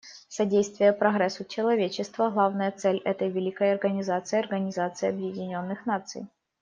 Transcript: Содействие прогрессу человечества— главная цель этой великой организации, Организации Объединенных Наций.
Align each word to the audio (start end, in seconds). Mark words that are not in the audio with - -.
Содействие 0.27 0.93
прогрессу 0.93 1.45
человечества— 1.45 2.31
главная 2.33 2.71
цель 2.71 2.97
этой 3.05 3.29
великой 3.29 3.71
организации, 3.73 4.39
Организации 4.39 5.07
Объединенных 5.09 5.85
Наций. 5.85 6.25